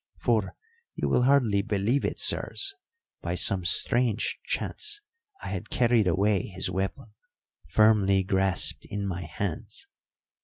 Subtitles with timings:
[0.17, 0.55] For,
[0.95, 2.73] you will hardly believe it, sirs,
[3.21, 4.99] by some strange chance
[5.43, 7.13] I had carried away his weapon,
[7.67, 9.85] firmly grasped in my hands.